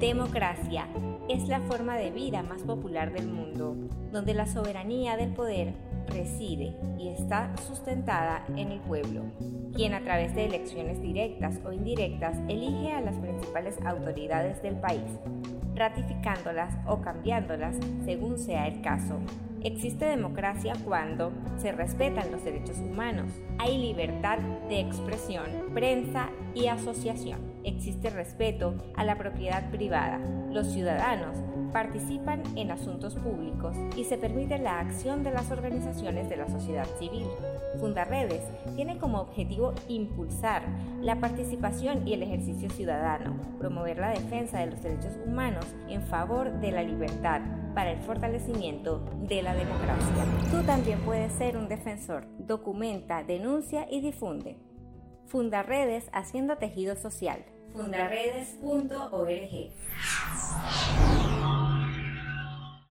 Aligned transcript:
Democracia 0.00 0.86
es 1.28 1.48
la 1.48 1.58
forma 1.62 1.96
de 1.96 2.12
vida 2.12 2.44
más 2.44 2.62
popular 2.62 3.12
del 3.12 3.26
mundo, 3.26 3.74
donde 4.12 4.32
la 4.32 4.46
soberanía 4.46 5.16
del 5.16 5.32
poder 5.32 5.74
reside 6.06 6.76
y 6.96 7.08
está 7.08 7.52
sustentada 7.66 8.44
en 8.54 8.70
el 8.70 8.78
pueblo, 8.78 9.24
quien 9.74 9.94
a 9.94 10.00
través 10.02 10.36
de 10.36 10.44
elecciones 10.44 11.02
directas 11.02 11.58
o 11.64 11.72
indirectas 11.72 12.38
elige 12.48 12.92
a 12.92 13.00
las 13.00 13.16
principales 13.16 13.74
autoridades 13.84 14.62
del 14.62 14.76
país, 14.76 15.02
ratificándolas 15.74 16.76
o 16.86 17.00
cambiándolas 17.00 17.74
según 18.04 18.38
sea 18.38 18.68
el 18.68 18.80
caso. 18.80 19.18
Existe 19.64 20.04
democracia 20.04 20.74
cuando 20.84 21.32
se 21.56 21.72
respetan 21.72 22.30
los 22.30 22.44
derechos 22.44 22.78
humanos, 22.78 23.32
hay 23.58 23.78
libertad 23.78 24.38
de 24.68 24.78
expresión, 24.78 25.46
prensa 25.74 26.30
y 26.54 26.68
asociación. 26.68 27.57
Existe 27.68 28.08
respeto 28.08 28.76
a 28.96 29.04
la 29.04 29.18
propiedad 29.18 29.70
privada. 29.70 30.18
Los 30.50 30.68
ciudadanos 30.68 31.36
participan 31.70 32.42
en 32.56 32.70
asuntos 32.70 33.14
públicos 33.16 33.76
y 33.94 34.04
se 34.04 34.16
permite 34.16 34.58
la 34.58 34.80
acción 34.80 35.22
de 35.22 35.32
las 35.32 35.50
organizaciones 35.50 36.30
de 36.30 36.38
la 36.38 36.48
sociedad 36.48 36.86
civil. 36.98 37.26
Fundaredes 37.78 38.42
tiene 38.74 38.96
como 38.96 39.20
objetivo 39.20 39.74
impulsar 39.86 40.62
la 41.02 41.20
participación 41.20 42.08
y 42.08 42.14
el 42.14 42.22
ejercicio 42.22 42.70
ciudadano, 42.70 43.36
promover 43.58 43.98
la 43.98 44.12
defensa 44.12 44.60
de 44.60 44.70
los 44.70 44.82
derechos 44.82 45.12
humanos 45.26 45.66
en 45.90 46.00
favor 46.00 46.50
de 46.60 46.72
la 46.72 46.82
libertad 46.82 47.42
para 47.74 47.92
el 47.92 48.00
fortalecimiento 48.00 49.04
de 49.28 49.42
la 49.42 49.54
democracia. 49.54 50.24
Tú 50.50 50.62
también 50.64 51.00
puedes 51.00 51.32
ser 51.32 51.58
un 51.58 51.68
defensor. 51.68 52.26
Documenta, 52.38 53.22
denuncia 53.24 53.86
y 53.90 54.00
difunde. 54.00 54.56
Fundaredes 55.26 56.08
haciendo 56.14 56.56
tejido 56.56 56.96
social. 56.96 57.44
fundaredes.org 57.72 59.70